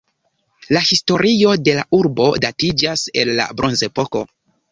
La 0.75 0.79
historio 0.91 1.51
de 1.67 1.75
la 1.79 1.83
urbo 1.99 2.27
datiĝas 2.47 3.05
el 3.25 3.33
la 3.41 3.49
Bronzepoko. 3.61 4.23